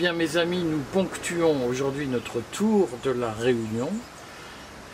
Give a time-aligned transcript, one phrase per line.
[0.00, 3.90] Bien, mes amis, nous ponctuons aujourd'hui notre tour de la réunion.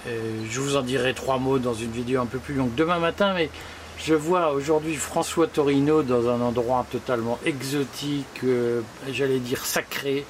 [0.08, 2.98] Euh, je vous en dirai trois mots dans une vidéo un peu plus longue demain
[2.98, 3.48] matin, mais
[4.04, 10.26] je vois aujourd'hui François Torino dans un endroit totalement exotique, euh, j'allais dire sacré,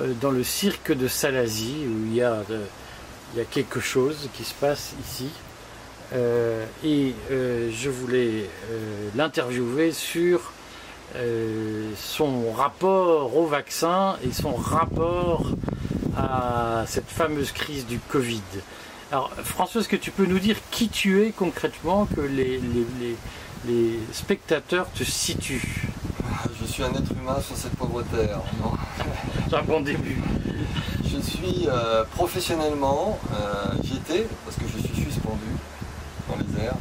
[0.00, 2.42] euh, dans le cirque de Salazie, où il y a
[3.52, 5.30] quelque chose qui se passe ici.
[6.84, 8.50] et je voulais
[9.14, 10.40] l'interviewer sur
[11.96, 15.46] son rapport au vaccin et son rapport
[16.16, 18.42] à cette fameuse crise du Covid.
[19.10, 22.60] Alors, François, est-ce que tu peux nous dire qui tu es concrètement, que les,
[23.66, 25.88] les, spectateurs te situent?
[26.60, 28.40] Je suis un être humain sur cette pauvre terre.
[29.48, 30.20] C'est un bon début.
[31.04, 35.38] Je suis euh, professionnellement, euh, j'étais, parce que je suis suspendu
[36.28, 36.76] dans les airs,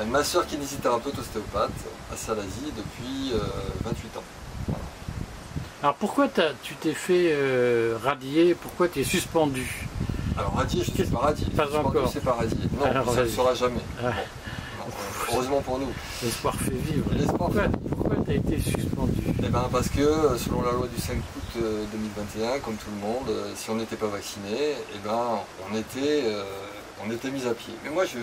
[0.00, 1.70] euh, ma soeur kinésithérapeute ostéopathe
[2.12, 3.32] à Salazie depuis
[3.84, 4.22] 28 ans.
[5.82, 6.28] Alors pourquoi
[6.62, 7.36] tu t'es fait
[8.02, 8.54] radier?
[8.54, 9.86] Pourquoi tu es suspendu?
[10.36, 11.46] Alors radier, je ne suis pas radié.
[11.56, 12.08] Pas encore.
[12.08, 12.56] C'est pas radié.
[12.78, 13.80] Non, ça ne sera jamais.
[14.02, 14.12] Ah.
[15.32, 15.92] heureusement pour nous.
[16.22, 17.06] L'espoir fait vivre.
[17.12, 17.50] L'espoir
[17.88, 19.22] Pourquoi tu as été suspendu?
[19.38, 21.60] Eh ben parce que selon la loi du 5 août
[21.92, 25.38] 2021, euh, comme tout le monde, euh, si on n'était pas vacciné, eh ben
[25.70, 26.44] on était, euh,
[27.06, 27.74] on était mis à pied.
[27.84, 28.18] Mais moi je,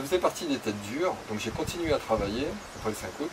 [0.00, 3.30] faisais partie des têtes dures, donc j'ai continué à travailler après le 5 août.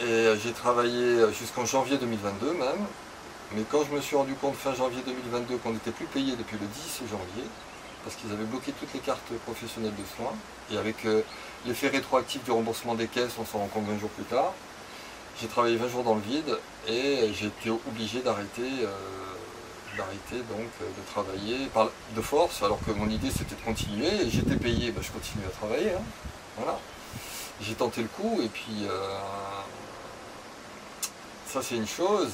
[0.00, 2.86] Et j'ai travaillé jusqu'en janvier 2022 même.
[3.54, 6.56] Mais quand je me suis rendu compte fin janvier 2022 qu'on n'était plus payé depuis
[6.58, 7.44] le 10 janvier,
[8.02, 10.34] parce qu'ils avaient bloqué toutes les cartes professionnelles de soins,
[10.72, 11.20] et avec euh,
[11.66, 14.54] l'effet rétroactif du remboursement des caisses, on s'en rend compte 20 jours plus tard,
[15.40, 16.56] j'ai travaillé 20 jours dans le vide
[16.88, 18.86] et j'ai été obligé d'arrêter euh,
[19.96, 21.68] donc euh, de travailler
[22.16, 25.46] de force, alors que mon idée c'était de continuer, et j'étais payé, ben, je continuais
[25.46, 25.92] à travailler.
[25.92, 26.02] Hein.
[26.56, 26.78] voilà.
[27.60, 28.86] J'ai tenté le coup et puis
[31.46, 32.32] ça c'est une chose.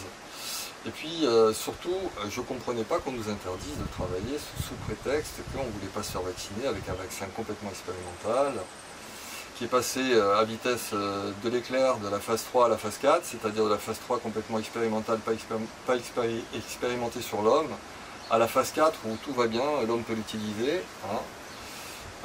[0.87, 4.75] Et puis euh, surtout, euh, je ne comprenais pas qu'on nous interdise de travailler sous,
[4.87, 8.55] prétexte qu'on ne voulait pas se faire vacciner avec un vaccin complètement expérimental,
[9.59, 12.97] qui est passé euh, à vitesse de l'éclair de la phase 3 à la phase
[13.03, 15.33] 4, c'est-à-dire de la phase 3 complètement expérimentale, pas,
[16.55, 17.69] expérimentée sur l'homme,
[18.31, 20.83] à la phase 4 où tout va bien, l'homme peut l'utiliser.
[21.05, 21.19] Hein.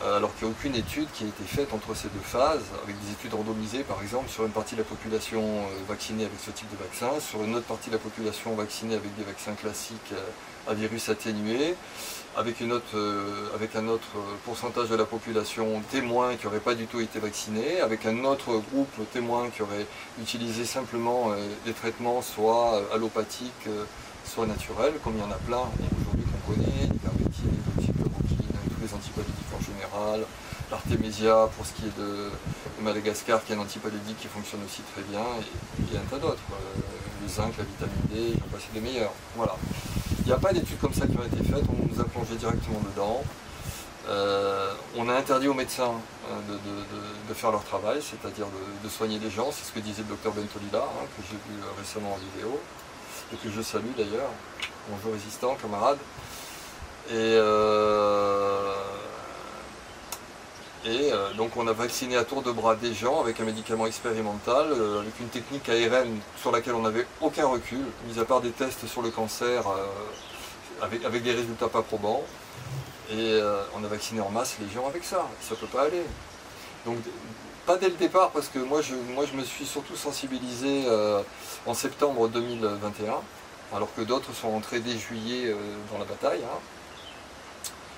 [0.03, 2.63] Euh, alors qu'il n'y a aucune étude qui a été faite entre ces deux phases,
[2.83, 6.39] avec des études randomisées par exemple sur une partie de la population euh, vaccinée avec
[6.45, 9.53] ce type de vaccin, sur une autre partie de la population vaccinée avec des vaccins
[9.53, 11.75] classiques euh, à virus atténué,
[12.35, 14.07] avec, un autre
[14.45, 18.61] pourcentage de la population témoin qui n'aurait pas du tout été vacciné, avec un autre
[18.71, 19.85] groupe témoin qui aurait
[20.21, 21.31] utilisé simplement
[21.65, 23.67] des traitements soit allopathiques,
[24.25, 25.63] soit naturels, comme il y en a plein
[25.99, 26.89] aujourd'hui qu'on connaît,
[28.83, 29.63] les antipalédiques en
[30.13, 32.29] général, pour ce qui est de,
[32.81, 35.21] Madagascar qui est un antipalédique qui fonctionne aussi très bien,
[35.91, 36.81] et, un tas d'autres, euh,
[37.21, 39.13] le zinc, la vitamine D, j'en passe des meilleurs.
[39.35, 39.55] Voilà.
[40.19, 42.35] Il n'y a pas d'études comme ça qui ont été faites, on nous a plongé
[42.35, 43.23] directement dedans.
[44.09, 45.93] Euh, on a interdit aux médecins
[46.29, 46.57] euh,
[47.29, 48.47] de, faire leur travail, c'est-à-dire
[48.83, 51.59] de, soigner les gens, c'est ce que disait le docteur Bentolila, hein, que j'ai vu
[51.79, 52.59] récemment en vidéo,
[53.31, 54.29] et que je salue d'ailleurs.
[54.89, 55.97] Bonjour résistant, camarades.
[57.09, 58.73] Et, euh,
[60.85, 63.85] et euh, donc on a vacciné à tour de bras des gens avec un médicament
[63.85, 68.41] expérimental, euh, avec une technique ARN sur laquelle on n'avait aucun recul, mis à part
[68.41, 69.63] des tests sur le cancer
[70.81, 72.23] avec, avec, des résultats pas probants.
[73.11, 73.39] Et
[73.77, 75.27] on a vacciné en masse les gens avec ça.
[75.41, 76.03] Ça ne peut pas aller.
[76.85, 76.97] Donc
[77.65, 80.83] pas dès le départ parce que moi je, moi, je me suis surtout sensibilisé
[81.65, 83.13] en septembre 2021,
[83.75, 85.55] alors que d'autres sont rentrés dès juillet
[85.91, 86.41] dans la bataille.
[86.43, 86.59] Hein.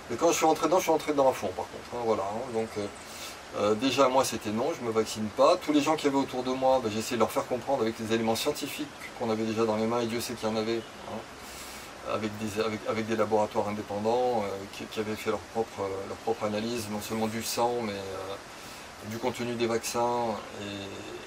[0.09, 1.95] Mais quand je suis rentré dedans, je suis rentré dedans à fond par contre.
[1.95, 2.53] Hein, voilà, hein.
[2.53, 2.85] donc euh,
[3.57, 5.57] euh, déjà moi c'était non, je ne me vaccine pas.
[5.57, 7.81] Tous les gens qui avaient autour de moi, ben, j'ai essayé de leur faire comprendre
[7.81, 10.51] avec les éléments scientifiques qu'on avait déjà dans les mains, et Dieu sait qu'il y
[10.51, 12.31] en avait, hein, avec,
[13.07, 17.41] des, laboratoires indépendants euh, qui, avaient fait leur propre, leur propre analyse, non seulement du
[17.41, 17.93] sang, mais
[19.09, 20.35] du contenu des vaccins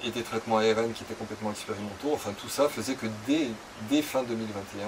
[0.03, 2.11] et, des traitements ARN qui étaient complètement expérimentaux.
[2.13, 3.49] Enfin tout ça faisait que dès,
[3.89, 4.87] dès fin 2021,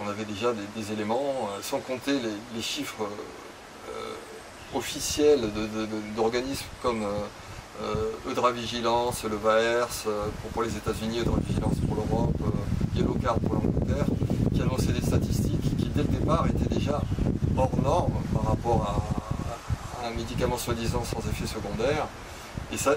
[0.00, 2.18] on avait déjà des, éléments, euh, sans compter
[2.54, 4.14] les, chiffres euh,
[4.74, 5.50] officiels
[6.16, 7.04] d'organismes comme
[7.82, 10.06] euh, Eudravigilance, le VAERS
[10.52, 12.34] pour, les États-Unis, Eudravigilance pour l'Europe,
[12.94, 14.06] Yellowcard pour l'Angleterre,
[14.54, 17.00] qui annonçaient des statistiques qui dès le départ étaient déjà
[17.56, 18.82] hors normes par rapport
[20.02, 22.08] à, un médicament soi-disant sans effet secondaire.
[22.72, 22.96] Et ça,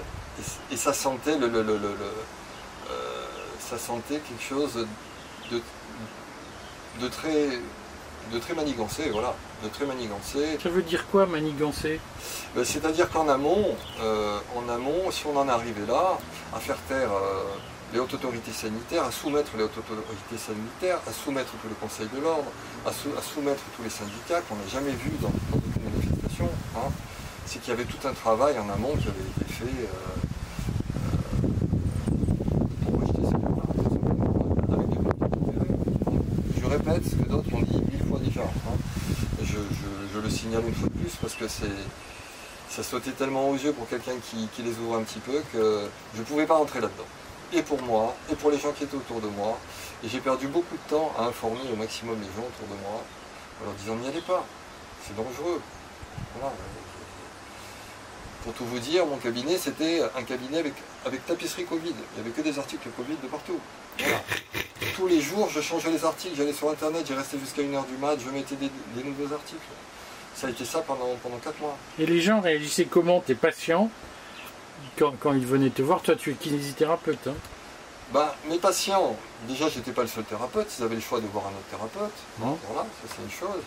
[0.94, 1.38] sentait
[3.60, 4.86] ça sentait quelque chose
[5.50, 5.60] de
[7.00, 7.48] de très,
[8.32, 10.58] de très manigancé, voilà, de très manigancé.
[10.62, 12.00] Ça veut dire quoi manigancé?
[12.54, 16.18] Ben, C'est-à-dire qu'en amont, euh, en amont, si on en arrivait là,
[16.54, 17.42] à faire taire euh,
[17.92, 22.08] les hautes autorités sanitaires, à soumettre les hautes autorités sanitaires, à soumettre tout le Conseil
[22.14, 22.50] de l'ordre,
[22.86, 26.48] à, soumettre tous les syndicats qu'on n'a jamais vu dans, dans aucune manifestation.
[26.76, 26.90] Hein.
[27.46, 29.88] C'est qu'il y avait tout un travail en amont qui avait été fait euh,
[32.84, 33.34] pour acheter ces
[34.72, 34.98] avec des
[36.60, 38.42] Je ce que d'autres ont dit mille fois déjà.
[38.42, 38.76] Hein.
[39.42, 41.66] Je, le signale une fois de plus parce que c'est
[42.68, 46.20] ça sautait tellement aux yeux pour quelqu'un qui, les ouvre un petit peu que je
[46.20, 47.06] ne pouvais pas rentrer là-dedans
[47.52, 49.58] et pour moi, et pour les gens qui étaient autour de moi.
[50.02, 53.02] Et j'ai perdu beaucoup de temps à informer au maximum les gens autour de moi,
[53.60, 54.44] en leur disant n'y allez pas,
[55.06, 55.60] c'est dangereux.
[58.42, 60.74] Pour tout vous dire, mon cabinet, c'était un cabinet avec,
[61.06, 61.94] avec tapisserie Covid.
[62.16, 63.60] Il n'y avait que des articles Covid de partout.
[64.94, 67.96] Tous les jours, je changeais les articles, j'allais sur Internet, j'y restais jusqu'à 1h du
[68.00, 68.70] mat, je mettais des,
[69.02, 69.60] nouveaux articles.
[70.36, 71.76] Ça a été ça pendant, pendant 4 mois.
[71.98, 73.20] Et les gens réagissaient comment?
[73.20, 73.90] Tes patients
[74.98, 77.26] quand, ils venaient te voir, toi tu es kinésithérapeute.
[77.26, 77.34] Hein?
[78.12, 79.16] Bah, mes patients,
[79.48, 82.14] déjà j'étais pas le seul thérapeute, ils avaient le choix de voir un autre thérapeute.
[82.38, 83.62] Voilà, ça c'est une chose.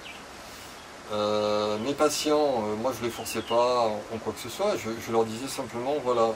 [1.12, 4.76] Euh, mes patients, euh, moi je ne les forçais pas en, quoi que ce soit,
[4.78, 6.32] je, leur disais simplement, voilà,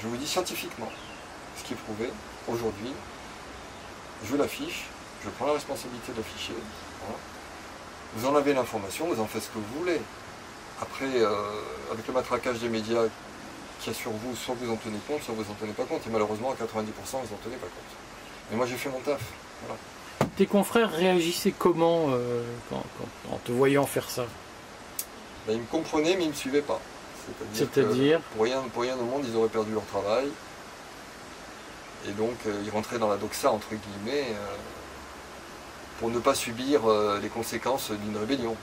[0.00, 0.90] je, vous dis scientifiquement
[1.58, 2.10] ce qui est prouvé
[2.48, 2.92] aujourd'hui,
[4.24, 4.86] je l'affiche,
[5.24, 6.52] je prends la responsabilité de l'afficher.
[8.14, 10.00] Vous en avez l'information, vous en faites ce que vous voulez.
[10.82, 11.30] Après, euh,
[11.92, 13.04] avec le matraquage des médias
[13.80, 15.84] qu'il y a sur vous, soit vous en tenez compte, soit vous en tenez pas
[15.84, 16.06] compte.
[16.06, 17.96] Et malheureusement, à 90%, vous en tenez pas compte.
[18.50, 19.20] Mais moi, j'ai fait mon taf.
[20.36, 22.42] Tes confrères réagissaient comment euh,
[22.72, 24.24] en te voyant faire ça?
[25.46, 26.80] Ben, Ils me comprenaient, mais ils ne me suivaient pas.
[27.54, 30.28] C'est-à-dire pour, rien, pour rien au monde, ils auraient perdu leur travail.
[32.08, 34.56] Et donc, euh, ils rentraient dans la doxa, entre guillemets, euh,
[35.98, 36.80] pour ne pas subir
[37.20, 38.56] les conséquences d'une rébellion.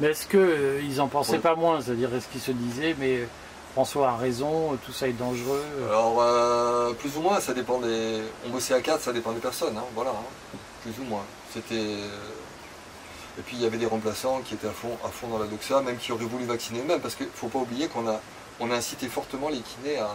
[0.00, 3.28] Mais est-ce qu'ils n'en pensaient pas moins C'est-à-dire, est-ce qu'ils se disaient, mais
[3.72, 8.20] François a raison, tout ça est dangereux Alors, euh, plus ou moins, ça dépend des.
[8.46, 10.58] On bossait à 4, ça dépend des personnes, hein, voilà, hein.
[10.82, 11.24] plus ou moins.
[11.54, 11.74] C'était.
[11.76, 15.38] Euh, et puis il y avait des remplaçants qui étaient à fond, à fond dans
[15.38, 18.06] la doxa, même qui auraient voulu vacciner eux-mêmes, parce qu'il ne faut pas oublier qu'on
[18.06, 18.20] a,
[18.60, 20.10] on a incité fortement les kinés à,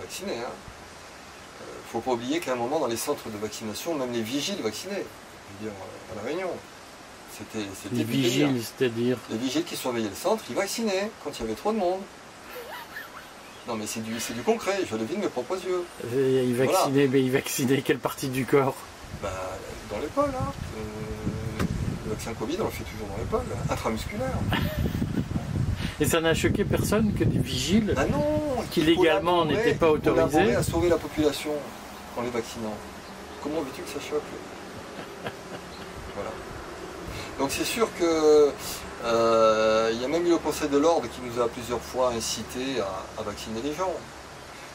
[0.00, 0.32] vacciner.
[0.36, 0.48] Il hein.
[1.94, 4.22] Ne euh, faut pas oublier qu'à un moment, dans les centres de vaccination, même les
[4.22, 5.04] vigiles vaccinaient.
[5.60, 5.78] Je veux dire,
[6.12, 6.50] à La Réunion.
[7.36, 11.44] C'était, les vigiles, c'est-à-dire Les vigiles qui surveillaient le centre, ils vaccinaient quand il y
[11.44, 12.00] avait trop de monde.
[13.68, 15.84] Non, mais c'est du, du concret, je le vis de mes propres yeux.
[16.14, 18.74] il vaccinait, mais il vaccinait quelle partie du corps?
[19.22, 19.30] Bah,
[19.90, 20.52] Dans l'épaule, hein.
[20.76, 21.64] Euh,
[22.06, 24.38] le vaccin Covid, on le fait toujours dans l'épaule, intramusculaire.
[26.00, 28.24] Et ça n'a choqué personne que des vigiles ah non,
[28.70, 30.54] qui légalement n'étaient pas autorisés?
[30.54, 31.50] à sauver la population
[32.18, 32.74] en les vaccinant.
[33.42, 34.22] Comment veux-tu que ça choque
[36.14, 36.30] Voilà.
[37.38, 38.52] Donc c'est sûr que
[39.04, 42.12] euh, il y a même eu le Conseil de l'ordre qui nous a plusieurs fois
[42.12, 43.92] incité à, vacciner les gens.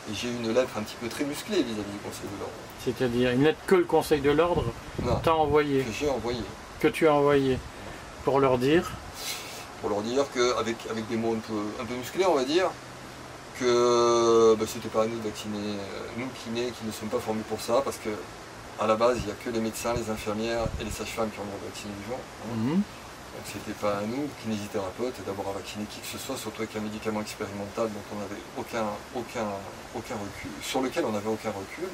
[0.09, 2.53] Et j'ai eu une lettre un petit peu très musclée vis-à-vis du Conseil de l'ordre.
[2.83, 4.65] C'est-à-dire une lettre que le Conseil de l'ordre
[5.23, 6.41] t'a envoyée Que j'ai envoyé.
[6.79, 7.57] Que tu as envoyé.
[8.23, 8.89] Pour leur dire
[9.81, 12.69] Pour leur dire qu'avec avec des mots un peu, musclés, on va dire,
[13.59, 15.77] que bah, c'était pas à nous de vacciner,
[16.17, 18.09] nous kinés qui ne sommes pas formés pour ça, parce que
[18.79, 21.39] à la base, il n'y a que les médecins, les infirmières et les sages-femmes qui
[21.39, 22.21] ont le droit de vacciner les gens.
[22.43, 22.55] Hein.
[22.57, 22.81] Mhm.
[23.33, 26.75] Donc c'était pas à nous, kinésithérapeutes, d'avoir à vacciner qui que ce soit, surtout avec
[26.75, 28.85] un médicament expérimental dont on n'avait aucun,
[29.15, 29.47] aucun,
[29.95, 31.89] aucun recul, sur lequel on n'avait aucun recul,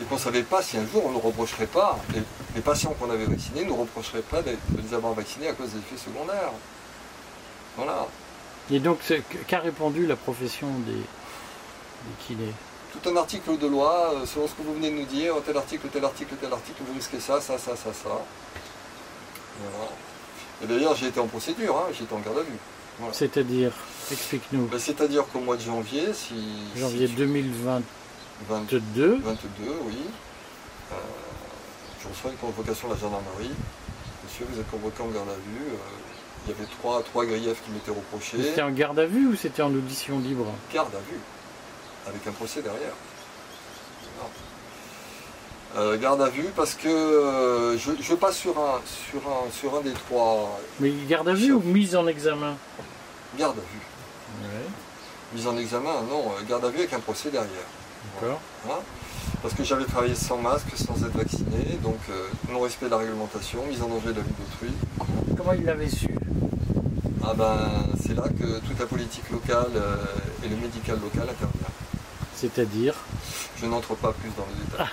[0.00, 3.10] et qu'on ne savait pas si un jour on ne reprocherait pas, les, patients qu'on
[3.10, 6.52] avait vaccinés ne nous reprocheraient pas de, les avoir vaccinés à cause des effets secondaires.
[7.76, 8.06] Voilà.
[8.70, 8.98] Et donc
[9.48, 12.52] qu'a répondu la profession des, des kinés?
[12.92, 15.56] Tout un article de loi, euh, selon ce que vous venez de nous dire, tel
[15.56, 18.10] article, tel article, tel article, vous risquez ça, ça, ça, ça, ça.
[19.60, 19.90] Voilà.
[20.62, 22.58] Et d'ailleurs, j'ai été en procédure, hein, j'ai été en garde à vue.
[23.12, 23.72] C'est-à-dire,
[24.10, 24.66] explique-nous.
[24.66, 26.34] Ben, c'est-à-dire qu'au mois de janvier, si.
[26.76, 27.82] Janvier 2022.
[28.48, 29.18] 22,
[29.86, 29.96] oui.
[30.92, 30.94] Euh,
[32.02, 33.50] je reçois une convocation de la gendarmerie.
[34.24, 35.72] Monsieur, vous êtes convoqué en garde à vue.
[35.72, 36.11] Euh,
[36.46, 38.42] il y avait trois, trois griefs qui m'étaient reprochés.
[38.42, 41.20] C'était en garde à vue ou c'était en audition libre Garde à vue,
[42.06, 42.92] avec un procès derrière.
[45.74, 49.80] Euh, garde à vue parce que euh, je, passe sur un, sur, un, sur un
[49.80, 50.60] des trois.
[50.80, 52.56] Mais garde à vue ou mise en examen
[53.38, 54.58] Garde à vue.
[55.34, 57.48] Mise en examen, non, euh, garde à vue avec un procès derrière.
[58.20, 58.40] D'accord.
[58.68, 58.80] Hein
[59.42, 61.98] parce que j'avais travaillé sans masque, sans être vacciné, donc
[62.50, 64.72] non-respect de la réglementation, mise en danger de la vie d'autrui.
[65.36, 66.08] Comment il l'avait su?
[67.24, 69.70] Ah ben, c'est là que toute la politique locale
[70.44, 71.72] et le médical local intervient.
[72.36, 72.94] C'est-à-dire?
[73.60, 74.88] Je n'entre pas plus dans les détails.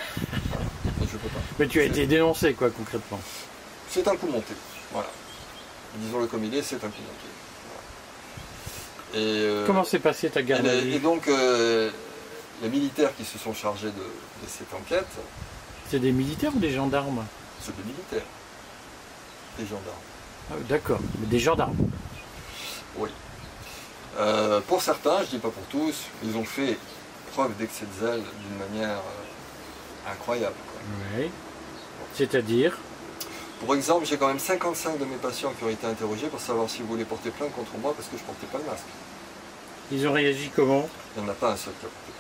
[1.59, 3.19] Mais tu as été dénoncé, quoi, concrètement
[3.89, 4.53] C'est un coup monté.
[4.93, 5.09] Voilà.
[5.97, 7.27] Disons-le comme il est, c'est un coup monté.
[9.15, 11.89] Et, euh, Comment s'est passé ta garde et, et donc, euh,
[12.61, 15.07] les militaires qui se sont chargés de, cette enquête.
[15.89, 17.25] C'est des militaires ou des gendarmes
[17.61, 18.27] C'est des militaires.
[19.57, 19.97] Des gendarmes.
[20.51, 21.75] Ah, d'accord, mais des gendarmes.
[22.97, 23.09] Oui.
[24.17, 26.77] Euh, pour certains, je ne dis pas pour tous, ils ont fait
[27.31, 30.55] preuve d'excès de zèle d'une manière euh, incroyable.
[31.15, 31.29] Oui.
[32.15, 32.77] C'est-à-dire
[33.59, 36.69] Pour exemple, j'ai quand même 55 de mes patients qui ont été interrogés pour savoir
[36.69, 38.85] s'ils voulaient porter plainte contre moi parce que je ne portais pas le masque.
[39.91, 40.89] Ils ont réagi comment?
[41.15, 42.18] Il n'y en a pas un seul qui a porté plainte.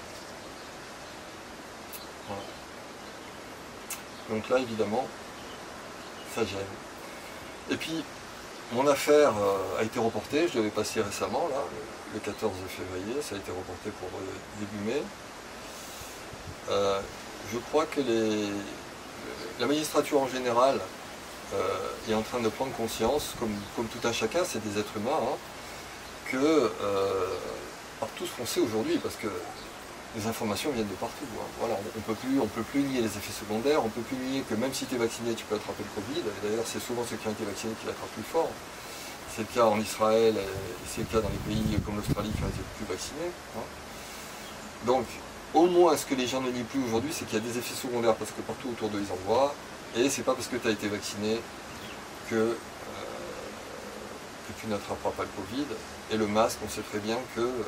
[4.29, 5.07] Donc là, évidemment,
[6.35, 6.59] ça gêne.
[7.71, 8.03] Et puis,
[8.71, 11.49] mon affaire euh, a été reportée, je devais passer récemment,
[12.13, 15.01] le 14 février, ça a été reporté pour euh, début mai.
[16.69, 16.99] Euh,
[17.51, 18.01] je crois que
[19.59, 20.79] la magistrature en général
[22.07, 25.37] est en train de prendre conscience, comme, tout un chacun, c'est des êtres humains, hein,
[26.31, 26.71] que
[27.99, 29.27] par tout ce qu'on sait aujourd'hui, parce que
[30.15, 31.25] les informations viennent de partout.
[31.37, 31.45] Hein.
[31.59, 34.17] Voilà, on ne peut, plus, peut plus nier les effets secondaires, on ne peut plus
[34.17, 36.23] nier que même si tu es vacciné, tu peux attraper le Covid.
[36.43, 38.49] D'ailleurs, c'est souvent ceux qui ont été vaccinés qui l'attrapent plus fort.
[39.35, 42.43] C'est le cas en Israël et c'est le cas dans les pays comme l'Australie qui
[42.43, 43.31] ont été plus vaccinés.
[43.55, 43.67] Hein.
[44.85, 45.05] Donc,
[45.53, 47.57] au moins, ce que les gens ne nient plus aujourd'hui, c'est qu'il y a des
[47.57, 49.53] effets secondaires parce que partout autour d'eux, ils en voient.
[49.95, 51.39] Et c'est pas parce que tu as été vacciné
[52.29, 52.55] que, euh,
[54.47, 55.65] que tu n'attraperas pas le Covid.
[56.11, 57.41] Et le masque, on sait très bien que.
[57.41, 57.63] Euh,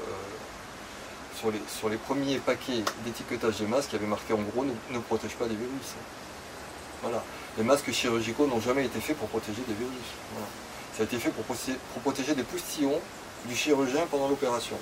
[1.68, 5.36] sur les, premiers paquets d'étiquetage de masques, il y avait marqué en gros ne, protège
[5.36, 5.96] pas des virus.
[7.02, 7.24] Voilà.
[7.58, 10.06] Les masques chirurgicaux n'ont jamais été faits pour protéger des virus.
[10.96, 11.44] Ça a été fait pour,
[12.02, 13.00] protéger des poustillons
[13.46, 14.78] du chirurgien pendant l'opération.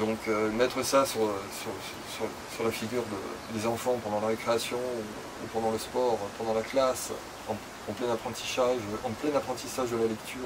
[0.00, 1.20] Donc euh, mettre ça sur,
[2.64, 3.04] la figure
[3.52, 7.10] des enfants pendant la récréation ou, pendant le sport, pendant la classe,
[7.48, 10.42] en, plein apprentissage, en plein apprentissage de la lecture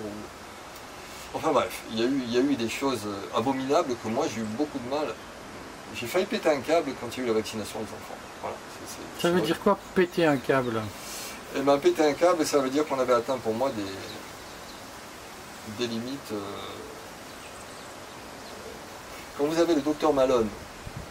[1.35, 4.09] Enfin bref, il y, a eu, il y a eu des choses euh, abominables que
[4.09, 5.15] moi j'ai eu beaucoup de mal.
[5.95, 8.55] J'ai failli péter un câble quand il y a eu la vaccination des enfants.
[9.19, 10.81] ça veut dire quoi péter un câble?
[11.57, 15.91] Eh bien péter un câble, ça veut dire qu'on avait atteint pour moi des, des
[15.91, 16.33] limites.
[16.33, 16.37] Euh,
[19.39, 20.49] quand vous avez le docteur Malone,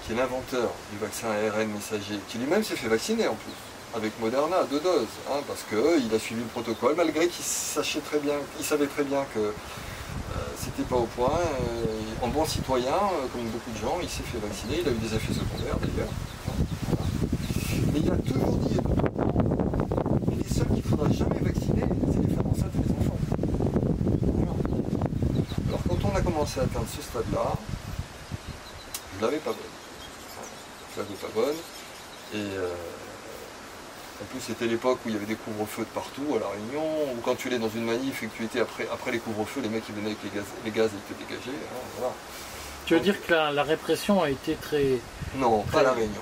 [0.06, 4.20] qui est l'inventeur du vaccin ARN messager, qui lui-même s'est fait vacciner en plus, avec
[4.20, 8.20] Moderna à deux doses, hein, parce qu'il a suivi le protocole, malgré qu'il sachait très
[8.20, 9.54] bien, il savait très bien que
[10.58, 11.30] c'était pas au point.
[11.30, 11.86] Euh,
[12.22, 14.96] en bon citoyen, euh, comme beaucoup de gens, il s'est fait vacciner, il a eu
[14.96, 16.10] des effets secondaires d'ailleurs.
[17.94, 18.78] Mais il a toujours dit,
[20.32, 23.18] et les seuls qu'il ne faudra jamais vacciner, c'est les femmes enceintes et les enfants.
[25.68, 27.54] Alors quand on a commencé à atteindre ce stade-là,
[29.18, 29.76] je l'avais pas bonne.
[30.94, 31.56] Je l'avais pas bonne.
[32.34, 32.70] Et euh,
[34.22, 37.14] en plus, c'était l'époque où il y avait des couvre-feux de partout à La Réunion,
[37.14, 39.62] ou quand tu allais dans une manif et que tu étais après, après les couvre-feux,
[39.62, 41.58] les mecs qui venaient avec les gaz, les gaz ils te dégageaient.
[42.04, 42.12] Hein,
[42.86, 45.00] tu veux dire que la, répression a été très.
[45.36, 46.22] Non, pas à La Réunion.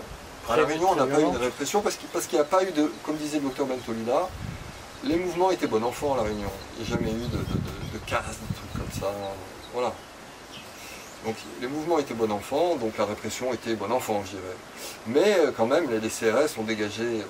[0.50, 2.72] À La Réunion, on n'a pas eu de répression parce qu'il n'y a pas eu
[2.72, 2.92] de.
[3.04, 4.30] Comme disait le docteur Bentolila,
[5.04, 6.50] les mouvements étaient bon enfant à La Réunion.
[6.78, 9.12] Il n'y a jamais eu de, de, de casse, de trucs comme ça.
[9.74, 9.94] Voilà.
[11.26, 14.56] Donc les mouvements étaient bon enfant, donc la répression était bon enfant, je dirais.
[15.08, 17.24] Mais euh, quand même, les CRS ont dégagé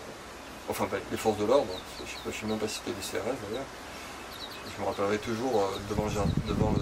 [0.69, 3.65] enfin les forces de l'ordre, je ne sais, même pas cité les CRS d'ailleurs.
[4.75, 6.07] Je me rappellerai toujours euh, devant,
[6.47, 6.73] devant,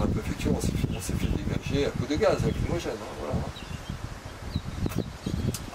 [0.00, 2.92] la préfecture, on s'est fait, dégager à coup de gaz avec l'homogène.
[2.92, 3.34] Hein, voilà.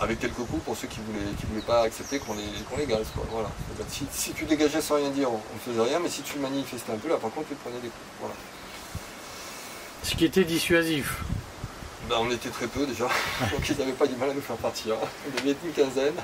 [0.02, 2.44] Avec quelques coups pour ceux qui ne voulaient, qui voulaient pas accepter qu'on les,
[2.78, 3.08] les gaze.
[3.32, 3.50] Voilà.
[3.88, 6.98] Si, tu dégageais sans rien dire, on ne faisait rien, mais si tu manifestais un
[6.98, 8.06] peu, là par contre tu prenais des coups.
[8.20, 8.36] Voilà.
[10.04, 11.24] Ce qui était dissuasif.
[12.10, 13.06] Ben, on était très peu déjà,
[13.52, 14.96] donc ils n'avaient pas du mal à nous faire partir.
[15.00, 16.16] On avait une quinzaine.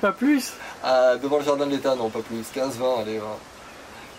[0.00, 0.52] Pas plus
[0.84, 2.42] ah, Devant le jardin de l'État, non, pas plus.
[2.54, 3.20] 15-20, allez,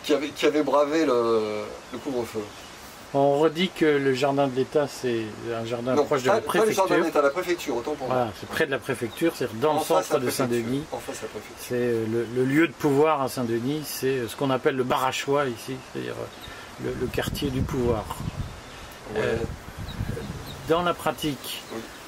[0.04, 1.64] Qui avait, qui avait bravé le,
[2.04, 2.42] couvre-feu.
[3.14, 6.62] On redit que le jardin de l'État, c'est un jardin proche de la préfecture.
[6.62, 8.30] Pas le jardin de l'État, la préfecture, autant pour moi.
[8.40, 10.84] c'est près de la préfecture, c'est dans le centre de Saint-Denis.
[11.60, 15.46] C'est euh, le, lieu de pouvoir à Saint-Denis, c'est euh, ce qu'on appelle le barachois
[15.46, 16.16] ici, c'est-à-dire
[16.86, 18.06] euh, le, quartier du pouvoir.
[20.70, 21.62] dans la pratique,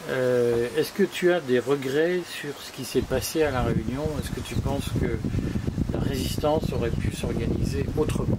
[0.10, 4.03] euh, est-ce que tu as des regrets sur ce qui s'est passé à La Réunion?
[4.19, 5.17] Est-ce que tu penses que
[5.93, 8.38] la résistance aurait pu s'organiser autrement?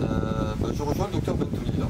[0.00, 1.86] Euh, bah, Je rejoins le docteur Bentolida,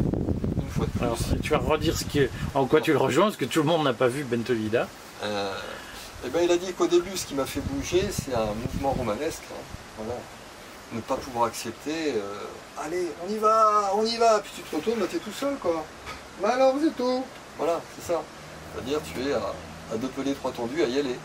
[0.62, 1.02] une fois de plus.
[1.02, 2.20] Alors, tu vas redire ce qui
[2.54, 4.86] en quoi tu le rejoins, parce que tout le monde n'a pas vu Bentolida.
[5.22, 5.54] Euh,
[6.26, 8.90] eh ben, il a dit qu'au début, ce qui m'a fait bouger, c'est un mouvement
[8.90, 9.42] romanesque.
[9.50, 10.02] Hein.
[10.92, 12.14] Ne pas pouvoir accepter,
[12.78, 15.32] allez, on y va, on y va, puis tu te retournes, bah, tu es tout
[15.32, 15.84] seul, quoi.
[16.40, 17.24] Mais alors, c'est tout.
[17.58, 18.22] Voilà, c'est ça.
[18.72, 21.16] C'est-à-dire, tu es à, deux pelés, trois tendus, à y aller.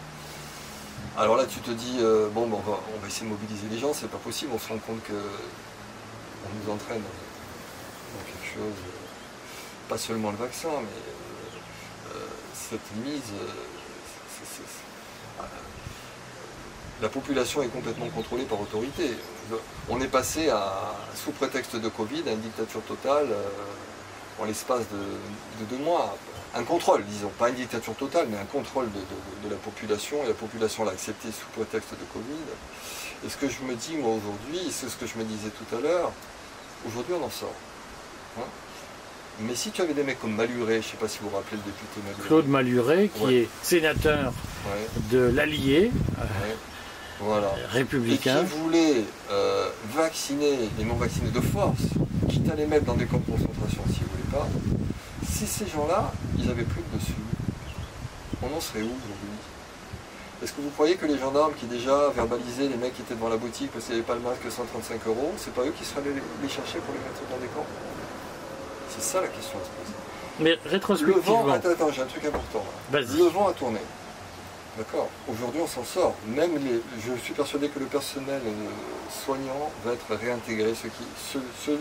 [1.18, 4.10] Alors là, tu te dis, euh, bon, on, va, essayer de mobiliser les gens, c'est
[4.10, 8.78] pas possible, on se rend compte que on nous entraîne dans quelque chose
[9.90, 12.14] pas seulement le vaccin, mais
[12.54, 13.34] cette mise,
[17.02, 19.12] la population est complètement contrôlée par autorité.
[19.90, 20.52] On est passé
[21.16, 23.30] sous prétexte de Covid à une dictature totale
[24.40, 26.18] en l'espace de, deux mois.
[26.56, 30.34] Un contrôle, disons, pas une dictature totale, mais un contrôle de, la population, et la
[30.34, 33.26] population l'a accepté sous prétexte de Covid.
[33.26, 35.76] Et ce que je me dis, moi, aujourd'hui, c'est ce que je me disais tout
[35.76, 36.12] à l'heure,
[36.88, 37.54] aujourd'hui, on en sort.
[38.38, 38.44] Hein.
[39.42, 41.36] mais si tu avais des mecs comme Maluré, je ne sais pas si vous vous
[41.36, 42.28] rappelez le député Maluré.
[42.28, 44.34] Claude Maluré, qui est sénateur
[45.12, 45.92] de l'Allier,
[47.20, 47.54] voilà.
[47.72, 48.44] républicain.
[48.44, 51.82] Et qui voulait euh, vacciner les non-vaccinés de force,
[52.30, 54.48] quitte à les mettre dans des camps de concentration s'ils ne voulaient pas,
[55.30, 57.14] si ces gens-là, ils n'avaient plus de dessus,
[58.42, 59.40] on en serait où aujourd'hui?
[60.42, 63.28] Est-ce que vous croyez que les gendarmes qui déjà verbalisaient les mecs qui étaient devant
[63.28, 65.84] la boutique parce qu'il n'y avait pas le masque 135 euros, c'est pas eux qui
[65.84, 67.68] seraient allés les chercher pour les mettre dans des camps?
[68.90, 69.98] C'est ça la question à se poser.
[70.40, 71.44] Mais rétrospectivement...
[71.44, 72.64] Le vent, attends, attends, j'ai un truc important.
[72.94, 73.80] Le vent a tourné.
[74.78, 76.16] D'accord Aujourd'hui, on s'en sort.
[76.28, 78.52] Même les, je suis persuadé que le personnel euh,
[79.26, 80.74] soignant va être réintégré.
[80.74, 81.72] Ceux qui,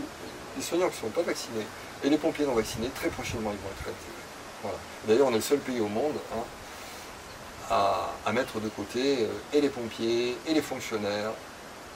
[0.57, 1.67] les soignants qui ne sont pas vaccinés
[2.05, 4.19] et les pompiers non vaccinés, très prochainement, ils vont être réintégrés.
[5.07, 6.43] D'ailleurs, on est le seul pays au monde hein,
[8.27, 11.31] à, mettre de côté euh, et les pompiers, et les fonctionnaires,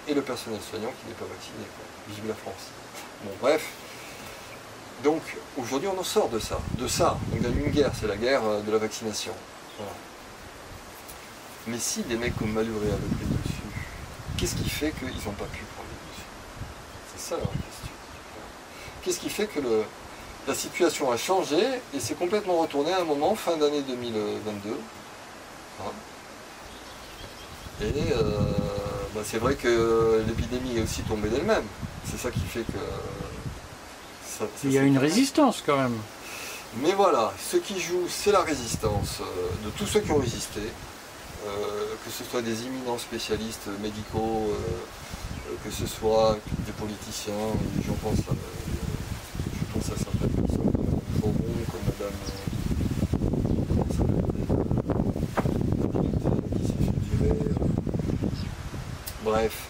[0.08, 1.64] et le personnel soignant qui n'est pas vacciné.
[2.08, 2.70] Vive la France.
[3.24, 3.68] Bon, bref.
[5.04, 5.22] Donc,
[5.56, 6.58] aujourd'hui, on en sort de ça.
[6.78, 7.18] De ça.
[7.28, 9.32] Donc, il y a une guerre, c'est la guerre euh, de la vaccination.
[9.78, 9.92] Voilà.
[11.66, 13.62] Mais si des mecs comme Maluré avaient pris dessus,
[14.36, 16.26] qu'est-ce qui fait qu'ils n'ont pas pu prendre le dessus?
[17.14, 17.61] C'est ça la question.
[19.02, 19.60] Qu'est-ce qui fait que
[20.46, 21.62] la situation a changé
[21.94, 24.70] et s'est complètement retournée à un moment, fin d'année 2022
[25.80, 25.84] hein
[27.80, 28.22] Et euh,
[29.14, 31.64] bah, c'est vrai que l'épidémie est aussi tombée d'elle-même.
[32.08, 32.78] C'est ça qui fait que...
[34.64, 35.96] Il y a une résistance quand même.
[36.78, 40.60] Mais voilà, ce qui joue, c'est la résistance euh, de tous ceux qui ont résisté,
[41.44, 44.54] euh, que ce soit des éminents spécialistes médicaux, euh,
[45.50, 47.34] euh, que ce soit des politiciens,
[47.84, 48.32] je pense à,
[50.22, 51.34] je pense à certaines personnes comme Mme Fauron,
[51.70, 52.16] comme Madame,
[59.24, 59.68] bref.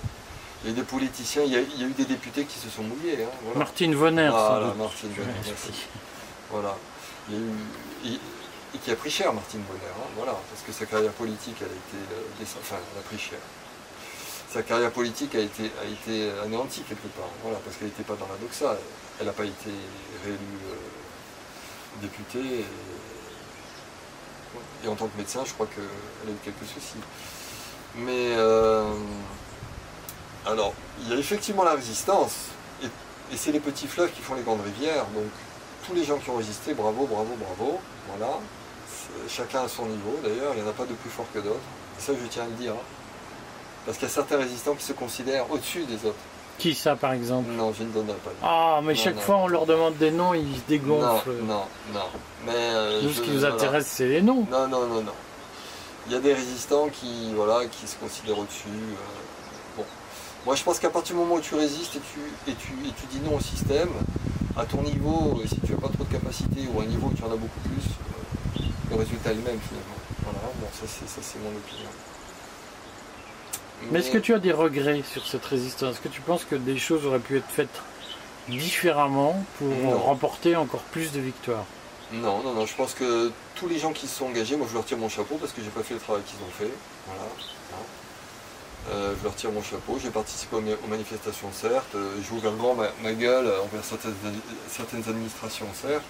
[0.64, 3.24] Et des politiciens, il y, a, eu des députés qui se sont mouillés.
[3.24, 4.30] Hein, Martine Vonner.
[4.30, 5.72] Voilà, Martine Vonner, merci.
[6.50, 6.76] Voilà.
[7.28, 8.18] Il y a eu,
[8.74, 11.66] et qui a pris cher Martine Bonner, hein, voilà, parce que sa carrière politique, elle
[11.66, 13.38] a été, euh, enfin, elle a pris cher.
[14.50, 18.16] Sa carrière politique a été, a été anéantie quelque part, voilà, parce qu'elle n'était pas
[18.16, 19.70] dans la doxa, elle n'a pas été
[20.24, 20.38] réélue
[20.70, 22.64] euh, députée,
[24.84, 27.00] et, en tant que médecin, je crois qu'elle a eu quelques soucis.
[27.96, 28.92] Mais, euh,
[30.46, 32.48] alors, il y a effectivement la résistance,
[32.82, 35.30] et, et c'est les petits fleuves qui font les grandes rivières, donc
[35.86, 38.38] tous les gens qui ont résisté, bravo, bravo, bravo, voilà
[39.28, 41.60] chacun à son niveau d'ailleurs, il n'y en a pas de plus fort que d'autres.
[41.98, 42.72] Ça je tiens à le dire.
[42.72, 42.84] Hein.
[43.84, 46.18] Parce qu'il y a certains résistants qui se considèrent au-dessus des autres.
[46.62, 48.30] Qui ça par exemple Non, je ne donnerai pas.
[48.40, 51.32] Ah, mais chaque fois on leur demande des noms, ils se dégonflent.
[51.42, 52.00] Non, non, non.
[52.46, 54.46] Mais, euh, Nous, ce qui nous intéresse, c'est les noms.
[54.48, 55.12] Non, non, non, non.
[56.06, 58.68] Il y a des résistants qui, voilà, qui se considèrent au-dessus.
[58.68, 59.84] Euh, bon.
[60.46, 62.92] Moi je pense qu'à partir du moment où tu résistes et tu, et tu, et
[62.92, 63.90] tu dis non au système,
[64.56, 67.12] à ton niveau, si tu n'as pas trop de capacité ou à un niveau où
[67.12, 69.98] tu en as beaucoup plus, le résultat est le même finalement.
[70.22, 71.90] Voilà, bon, ça c'est mon opinion.
[73.90, 75.94] Mais, est-ce que tu as des regrets sur cette résistance?
[75.94, 77.82] Est-ce que tu penses que des choses auraient pu être faites
[78.48, 81.64] différemment pour remporter encore plus de victoires?
[82.12, 84.74] Non, non, non, je pense que tous les gens qui se sont engagés, moi je
[84.74, 86.70] leur tire mon chapeau parce que j'ai pas fait le travail qu'ils ont fait.
[87.06, 87.30] Voilà.
[88.90, 92.74] Euh, je leur tire mon chapeau, j'ai participé aux, manifestations certes, euh, j'ai ouvert grand
[92.74, 96.02] ma, gueule envers certaines administrations certes,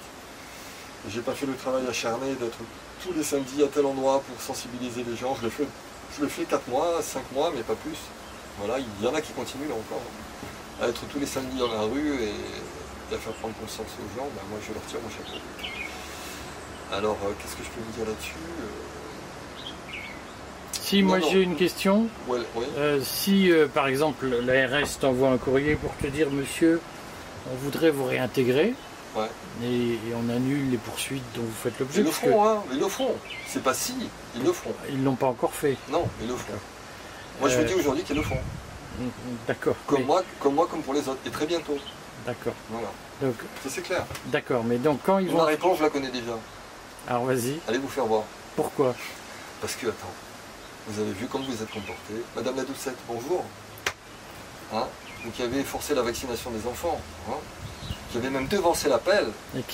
[1.10, 2.56] j'ai pas fait le travail acharné d'être
[3.04, 5.36] tous les samedis à tel endroit pour sensibiliser les gens.
[5.38, 5.66] Je le fais,
[6.16, 7.98] je le fais 4 mois, 5 mois, mais pas plus.
[8.58, 10.02] Voilà, il y en a qui continuent là encore.
[10.80, 14.26] À être tous les samedis dans la rue et, à faire prendre conscience aux gens,
[14.34, 15.38] ben moi je leur tire mon chapeau.
[16.92, 19.98] Alors, euh, qu'est-ce que je peux vous dire là-dessus euh?
[20.72, 22.08] Si, moi j'ai une question.
[22.78, 26.80] Euh, si, par exemple, l'ARS t'envoie un courrier pour te dire, monsieur,
[27.50, 28.74] on voudrait vous réintégrer,
[29.62, 32.00] et, on annule les poursuites dont vous faites l'objet.
[32.00, 33.16] Ils le feront, hein, ils le feront.
[33.46, 33.94] C'est pas si,
[34.36, 34.74] ils le feront.
[34.88, 35.76] Ils l'ont pas encore fait.
[35.90, 36.58] Non, ils le feront.
[37.40, 38.40] Moi je vous dis euh, aujourd'hui qu'ils le feront.
[38.98, 39.10] Mm, mm,
[39.48, 39.76] d'accord.
[39.86, 41.20] Comme, moi, comme moi, comme pour les autres.
[41.26, 41.76] Et très bientôt.
[42.26, 42.54] D'accord.
[42.70, 42.88] Voilà.
[43.20, 44.04] Donc, ça c'est clair.
[44.26, 45.38] D'accord, mais donc quand ils vont.
[45.38, 46.38] La réponse, je la connais déjà.
[47.08, 47.58] Alors vas-y.
[47.68, 48.24] Allez vous faire voir.
[48.56, 48.94] Pourquoi?
[49.60, 50.12] Parce que, attends,
[50.86, 52.14] vous avez vu comment vous êtes comporté.
[52.36, 53.44] Madame la Doucette, bonjour.
[54.74, 54.86] Hein?
[55.24, 57.00] Vous qui avez forcé la vaccination des enfants.
[57.30, 57.36] Hein?
[58.12, 59.26] Qui avait même devancé l'appel.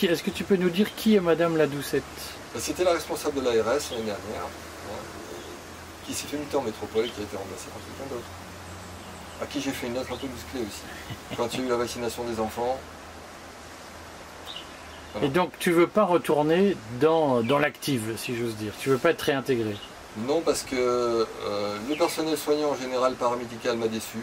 [0.03, 2.05] Est-ce que tu peux nous dire qui est Madame la Doucette?
[2.55, 5.03] Ben, C'était la responsable de l'ARS l'année dernière, hein,
[6.07, 8.29] qui s'est fait muter en métropole et qui a été remplacée par quelqu'un d'autre.
[9.43, 10.83] À qui j'ai fait une lettre un peu musclée aussi.
[11.37, 12.79] Quand il y a eu la vaccination des enfants,
[15.23, 18.73] et donc tu veux pas retourner dans, dans l'active, si j'ose dire.
[18.79, 19.75] Tu veux pas être réintégré
[20.19, 24.19] Non, parce que euh, le personnel soignant en général paramédical m'a déçu.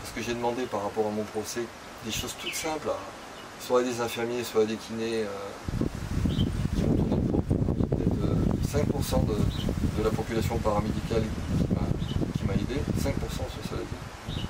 [0.00, 1.62] Parce que j'ai demandé par rapport à mon procès
[2.06, 2.88] des choses toutes simples.
[3.60, 5.84] Soit des infirmiers, soit des kinés euh,
[6.30, 6.46] qui
[6.80, 7.20] tourner
[7.90, 11.22] Peut-être 5% euh, de, la population paramédicale
[12.38, 12.80] qui m'a aidé.
[12.98, 14.42] 5% sur cela dit.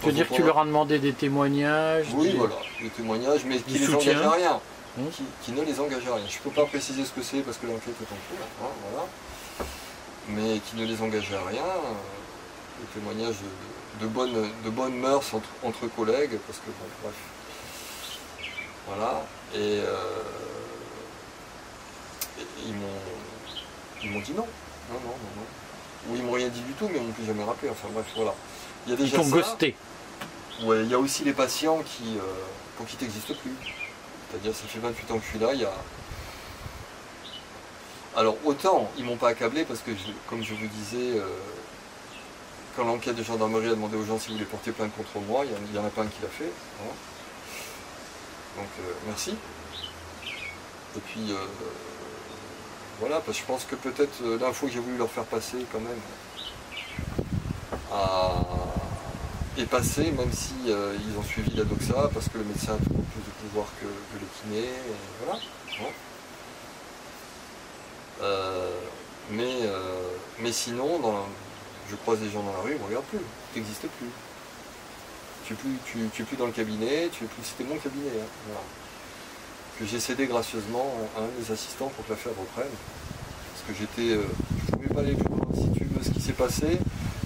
[0.00, 3.58] Tu veux dire que tu leur as demandé des témoignages Oui, voilà, des témoignages, mais
[3.58, 4.60] qui les engagent à rien.
[4.98, 5.02] Mmh.
[5.42, 6.24] qui, ne les engage à rien.
[6.26, 8.70] Je ne peux pas préciser ce que c'est parce que l'enquête est en cours, hein,
[8.90, 9.06] voilà.
[10.28, 11.62] mais qui ne les engage à rien.
[11.62, 13.36] Euh, le témoignage
[14.00, 17.14] de, bonnes, de bonnes mœurs entre, collègues, parce que bon, bref.
[18.86, 19.22] Voilà.
[19.54, 20.22] Et, euh,
[24.02, 24.46] ils m'ont dit non.
[24.92, 25.46] Non, non, non, non.
[26.08, 27.70] Ou ils m'ont rien dit du tout, mais ils m'ont plus jamais rappelé.
[27.70, 28.34] Enfin bref, voilà.
[28.86, 29.74] Il y a déjà ils ghosté.
[30.62, 32.22] Ouais, il y a aussi les patients qui, euh,
[32.76, 33.54] pour qui n'existent plus.
[34.30, 35.72] C'est-à-dire, ça fait 28 ans que je suis là, il y a...
[38.16, 39.90] Alors, autant, ils m'ont pas accablé parce que,
[40.28, 41.26] comme je vous disais, euh,
[42.74, 45.72] quand l'enquête de gendarmerie a demandé aux gens s'ils voulaient porter plainte contre moi, il
[45.72, 46.50] n'y en, a pas un qui l'a fait.
[46.80, 46.92] Hein.
[48.56, 49.34] Donc, euh, merci.
[50.96, 51.46] Et puis, euh,
[53.00, 55.80] voilà, parce que je pense que peut-être l'info que j'ai voulu leur faire passer, quand
[55.80, 56.00] même,
[59.58, 62.76] est passé, même si euh, ils ont suivi la doxa, parce que le médecin a
[62.76, 64.68] beaucoup plus de pouvoir que, le kiné,
[65.24, 65.40] voilà.
[68.22, 68.70] Euh,
[69.30, 70.08] mais, euh,
[70.40, 71.00] mais sinon,
[71.90, 73.18] je croise des gens dans la rue, ils ne regardent plus,
[73.52, 74.10] tu n'existes plus.
[75.46, 77.44] Tu n'es plus, tu, plus dans le cabinet, tu es plus.
[77.44, 78.10] C'était mon cabinet.
[78.18, 78.58] Hein,
[79.78, 82.72] que j'ai cédé gracieusement à un des assistants pour que l'affaire reprenne.
[83.52, 84.18] Parce que j'étais.
[84.18, 85.26] je ne pouvais pas aller plus.
[85.54, 86.78] Si tu veux ce qui s'est passé,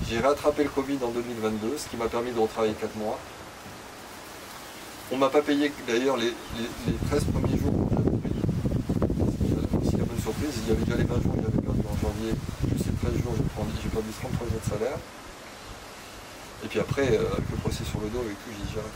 [0.08, 3.18] j'ai rattrapé le Covid en 2022, ce qui m'a permis de retravailler 4 mois.
[5.12, 6.34] On m'a pas payé d'ailleurs les,
[7.08, 8.34] 13 premiers jours que j'avais payé.
[9.90, 12.34] C'est bonne surprise, il y avait déjà les 20 jours que j'avais perdu en janvier,
[12.68, 13.34] plus ces 13 jours,
[13.82, 14.98] j'ai perdu 33 jours de salaire.
[16.64, 18.90] Et puis après, euh, avec le procès sur le dos et tout, j'ai dit j'arrête.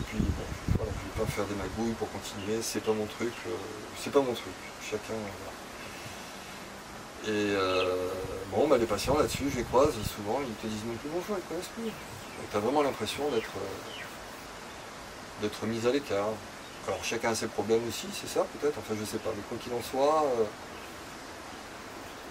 [0.00, 0.44] Et puis bon,
[0.76, 3.32] voilà, je vais pas faire des magouilles pour continuer, c'est pas mon truc,
[3.98, 4.54] c'est pas mon truc.
[4.82, 5.14] Chacun.
[7.26, 8.10] Et euh,
[8.50, 11.36] bon, bah, les patients là-dessus, je les croise, souvent ils te disent même plus bonjour,
[11.36, 11.84] ils ne connaissent plus.
[11.84, 16.28] Donc tu as vraiment l'impression d'être euh, d'être mis à l'écart.
[16.86, 19.56] Alors chacun a ses problèmes aussi, c'est ça peut-être, enfin je sais pas, mais quoi
[19.58, 20.22] qu'il en soit,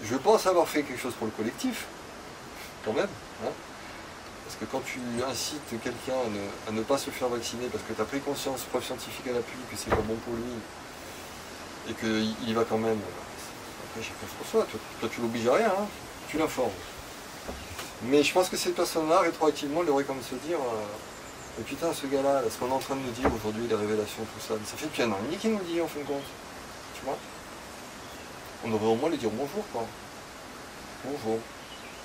[0.02, 1.86] je pense avoir fait quelque chose pour le collectif,
[2.84, 3.08] quand même.
[3.44, 3.50] Hein.
[4.54, 6.14] Parce que quand tu incites quelqu'un
[6.68, 9.32] à, ne, pas se faire vacciner parce que tu as pris conscience, preuve scientifique à
[9.32, 12.98] l'appui, que c'est pas bon pour lui, et qu'il y va quand même,
[14.52, 14.64] toi,
[15.10, 15.86] tu l'obliges à rien, hein.
[16.28, 16.70] tu l'informes.
[18.04, 22.06] Mais je pense que cette personne-là, rétroactivement, elle devrait comme se dire euh, putain, ce
[22.06, 24.76] gars-là, ce qu'on est en train de nous dire aujourd'hui, les révélations, tout ça, ça
[24.76, 26.22] fait depuis un an et qui nous dit en fin de compte.
[26.94, 27.18] Tu vois?
[28.64, 29.84] On devrait au moins lui dire bonjour, quoi.
[31.04, 31.40] Bonjour.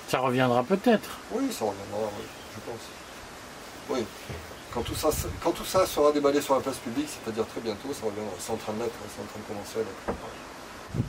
[0.08, 1.18] Ça reviendra peut-être.
[1.32, 2.24] Oui, ça reviendra, oui,
[2.60, 2.80] je pense.
[3.90, 4.04] Oui.
[4.72, 5.10] Quand tout, ça,
[5.42, 8.32] quand tout ça sera déballé sur la place publique, c'est-à-dire très bientôt, ça reviendra.
[8.38, 10.12] C'est en train de l'être, c'est en train de commencer à.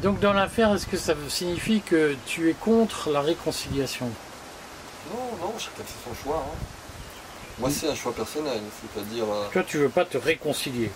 [0.01, 4.09] Donc dans l'affaire, est-ce que ça signifie que tu es contre la réconciliation?
[5.11, 6.45] Non, non, chacun fait son choix.
[6.47, 6.57] Hein.
[7.59, 9.25] Moi c'est un choix personnel, c'est-à-dire...
[9.25, 10.91] Euh, Toi tu veux pas te réconcilier?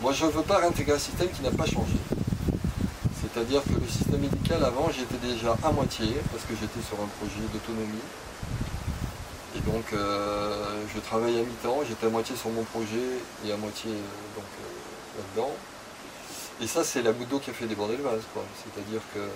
[0.00, 1.94] Moi je ne veux pas réintégrer un système qui n'a pas changé.
[3.20, 7.06] C'est-à-dire que le système médical avant j'étais déjà à moitié parce que j'étais sur un
[7.18, 8.00] projet d'autonomie.
[9.74, 13.90] Donc euh, je travaillais à mi-temps, j'étais à moitié sur mon projet et à moitié
[13.90, 14.44] euh, donc
[15.18, 15.52] là-dedans.
[16.60, 18.22] Et ça, c'est la goutte d'eau qui a fait déborder le vase.
[18.62, 19.28] C'est-à-dire que euh,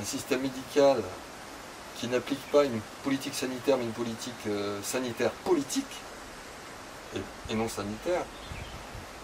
[0.00, 1.02] un système médical
[1.96, 5.84] qui n'applique pas une politique sanitaire, mais une politique euh, sanitaire politique,
[7.50, 8.22] et, non sanitaire,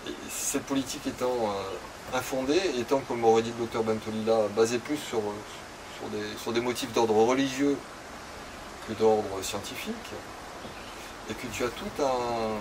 [0.07, 4.99] et cette politique étant euh, infondée, étant, comme aurait dit le docteur Bentolila, basée plus
[4.99, 5.23] sur,
[6.11, 7.77] des, sur des motifs d'ordre religieux
[8.89, 9.95] que d'ordre scientifique,
[11.29, 12.57] et que tu as tout un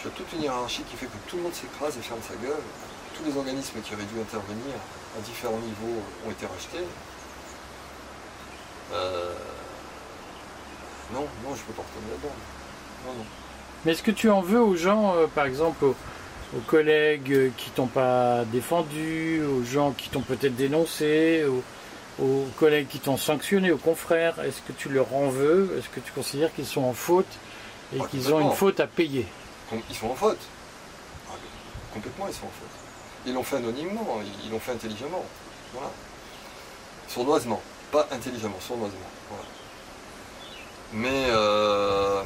[0.00, 2.34] tu as toute une hiérarchie qui fait que tout le monde s'écrase et ferme sa
[2.34, 2.62] gueule.
[3.14, 4.74] Tous les organismes qui auraient dû intervenir
[5.16, 6.84] à différents niveaux ont été rachetés.
[8.92, 9.32] Euh,
[11.14, 12.34] non, non, je peux pas retourner là-dedans.
[13.06, 13.24] Non, non.
[13.84, 15.94] Mais est-ce que tu en veux aux gens, euh, par exemple, aux,
[16.66, 21.44] collègues qui t'ont pas défendu, aux gens qui t'ont peut-être dénoncé,
[22.22, 25.76] aux, collègues qui t'ont sanctionné, aux confrères Est-ce que tu leur en veux?
[25.78, 27.26] Est-ce que tu considères qu'ils sont en faute
[27.94, 29.26] Et Ah, qu'ils ont une faute à payer?
[29.90, 30.38] Ils sont en faute.
[31.30, 31.34] Ah,
[31.94, 32.68] Complètement, ils sont en faute.
[33.26, 35.24] Ils l'ont fait anonymement, ils- l'ont fait intelligemment.
[35.72, 35.90] Voilà.
[37.08, 37.60] Sournoisement.
[37.90, 38.98] Pas intelligemment, sournoisement.
[39.28, 39.44] Voilà.
[40.94, 42.22] Mais euh,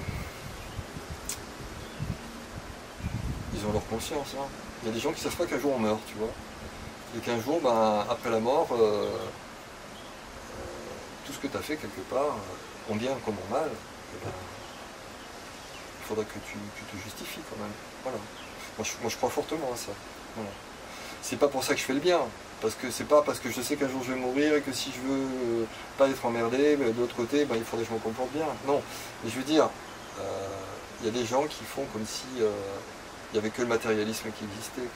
[3.54, 4.34] ils ont leur conscience.
[4.38, 4.44] hein.
[4.82, 6.30] Il y a des gens qui ne savent pas qu'un jour on meurt, tu vois.
[7.16, 9.08] Et qu'un jour, ben, après la mort, euh,
[11.26, 14.24] tout ce que tu as fait quelque part, euh, en bien comme en mal, eh
[14.24, 14.32] ben,
[16.00, 17.72] il faudra que tu, te justifies quand même.
[18.02, 18.18] Voilà.
[18.78, 19.92] Moi je, moi, je crois fortement à ça.
[21.22, 22.20] C'est pas pour ça que je fais le bien.
[22.62, 24.72] Parce que c'est pas parce que je sais qu'un jour je vais mourir et que
[24.72, 25.64] si je veux euh,
[25.98, 28.46] pas être emmerdé, mais de l'autre côté, ben, il faudrait que je me comporte bien.
[28.66, 28.80] Non.
[29.22, 29.68] Mais je veux dire,
[30.20, 30.48] euh,
[31.00, 32.50] il y a des gens qui font comme si euh,
[33.30, 34.88] il n'y avait que le matérialisme qui existait.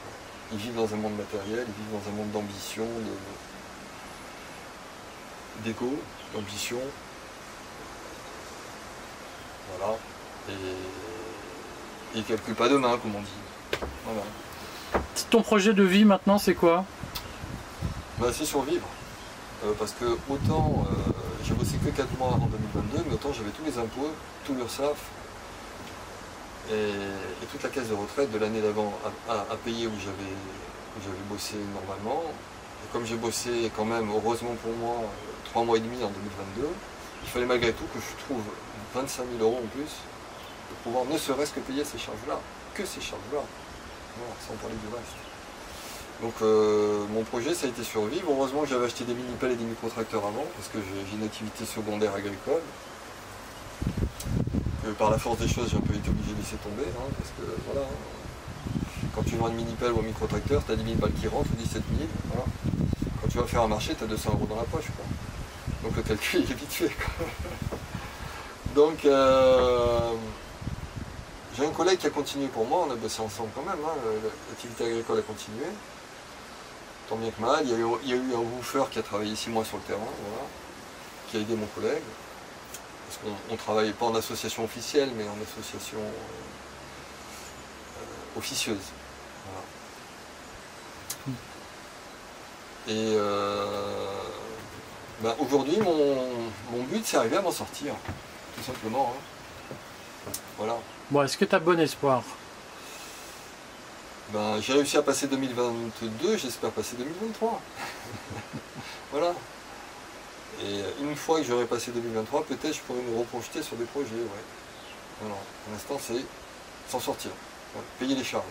[0.53, 3.50] Ils vivent dans un monde matériel, ils vivent dans un monde d'ambition, de-
[5.65, 5.93] d'ego,
[6.35, 6.79] d'ambition.
[9.77, 9.95] Voilà.
[10.49, 13.81] Et, et calcule pas demain, comme on dit.
[14.05, 14.23] Voilà.
[15.31, 16.85] Ton projet de vie maintenant, c'est quoi?
[18.19, 18.87] Bah, c'est survivre.
[19.65, 21.13] Euh, parce que autant euh,
[21.45, 24.11] j'ai bossé que 4 mois en 2022, mais autant j'avais tous les impôts,
[24.47, 24.97] tout l'URSSAF
[26.71, 28.93] et, et toute la caisse de retraite de l'année d'avant
[29.29, 30.33] à, à- à payer où j'avais
[30.97, 32.23] où j'avais bossé normalement.
[32.93, 34.97] Comme j'ai bossé quand même, heureusement pour moi,
[35.53, 36.69] 3 mois et demi en 2022,
[37.23, 38.43] il fallait malgré tout que je trouve
[38.95, 39.91] 25 000 euros en plus
[40.69, 42.41] pour pouvoir ne serait-ce que payer ces charges-là,
[42.75, 43.43] que ces charges-là,
[44.47, 45.15] sans parler du reste.
[46.21, 48.27] Donc euh, mon projet ça a été survivre.
[48.31, 51.65] Heureusement que j'avais acheté des mini-pelles et des micro-tracteurs avant parce que j'ai une activité
[51.65, 52.61] secondaire agricole.
[54.99, 57.31] Par la force des choses j'ai un peu été obligé de laisser tomber hein, parce
[57.31, 57.87] que voilà.
[57.87, 57.95] hein.
[59.15, 61.51] Quand tu vends une mini-pelle ou un micro-tracteur, tu as 10 000 balles qui rentrent,
[61.51, 62.09] 17 000.
[62.29, 62.45] Voilà.
[63.31, 64.87] Tu vas faire un marché, tu as 200 euros dans la poche.
[64.97, 65.05] Quoi.
[65.85, 66.89] Donc le calcul est vite fait.
[66.89, 67.27] quoi.
[68.75, 70.13] Donc euh,
[71.57, 73.95] j'ai un collègue qui a continué pour moi, on a bossé ensemble quand même, hein,
[74.49, 75.67] l'activité agricole a continué.
[77.09, 77.79] Tant bien que mal, il y a
[78.17, 80.47] eu, un woofer qui a travaillé six mois sur le terrain, voilà,
[81.29, 82.03] qui a aidé mon collègue.
[83.07, 86.11] Parce qu'on ne travaille pas en association officielle, mais en association euh,
[87.99, 88.79] euh, officieuse.
[91.27, 91.37] Voilà.
[92.91, 93.65] Et euh,
[95.21, 96.25] ben, aujourd'hui, mon,
[96.73, 97.95] mon but, c'est arriver à m'en sortir,
[98.57, 99.15] tout simplement.
[99.15, 100.33] hein.
[100.59, 100.77] Voilà.
[101.11, 102.25] Bon, est-ce que tu as bon espoir?
[104.33, 107.61] Ben, j'ai réussi à passer 2022, j'espère passer 2023.
[109.13, 109.35] voilà.
[110.65, 114.11] Et une fois que j'aurai passé 2023, peut-être je pourrai me reprojeter sur des projets,
[114.15, 114.45] ouais.
[115.21, 115.37] Voilà.
[115.65, 116.25] Pour l'instant, c'est
[116.91, 117.31] s'en sortir.
[117.77, 117.83] Ouais.
[118.01, 118.45] Payer les charges.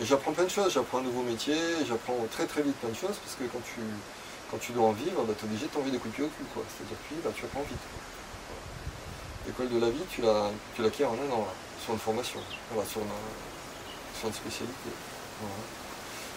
[0.00, 2.96] Et j'apprends plein de choses, j'apprends un nouveau métier, j'apprends très très vite plein de
[2.96, 3.80] choses, parce que quand tu,
[4.50, 6.28] quand tu dois en vivre, bah, tu es obligé de t'enlever des de pied au
[6.28, 6.62] cul, quoi.
[6.68, 7.78] C'est-à-dire que bah, tu apprends vite.
[9.46, 11.46] L'école de la vie, tu la- tu l'acquiers en un an,
[11.82, 12.40] sur une formation,
[12.72, 13.06] voilà, sur, une,
[14.18, 14.90] sur une spécialité.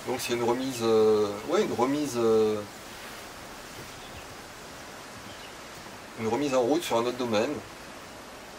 [0.08, 2.60] Donc c'est une remise, euh, ouais, une remise, euh,
[6.20, 7.52] une remise en route sur un autre domaine.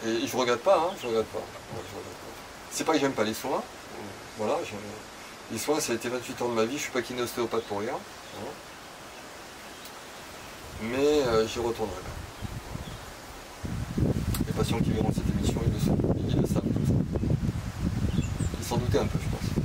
[0.04, 1.38] Et je regrette pas, hein, je regrette pas.
[1.38, 1.44] Pas.
[2.70, 3.62] C'est pas que j'aime pas les soins,
[4.38, 4.54] voilà,
[5.52, 7.78] les soins, ça a été 28 ans de ma vie, je suis pas kiné-ostéopathe pour
[7.80, 7.92] rien.
[8.38, 8.52] voilà.
[10.82, 11.96] Mais euh, j'y retournerai.
[14.46, 15.96] Les patients qui verront cette émission, ils le savent,
[16.28, 18.20] ils le savent tout ça.
[18.60, 19.64] Ils s'en doutaient un peu, je pense.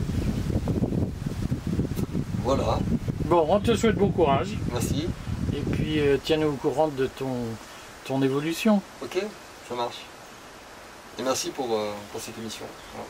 [2.44, 2.80] Voilà,
[3.26, 4.50] Bon, on te souhaite bon courage.
[4.72, 5.08] merci.
[5.56, 7.34] Et puis, euh, tiens-nous au courant de ton,
[8.06, 8.82] ton évolution.
[9.02, 9.24] Ok,
[9.70, 9.98] ça marche.
[11.20, 12.66] Et merci pour, euh, pour cette émission.
[12.94, 13.08] Voilà.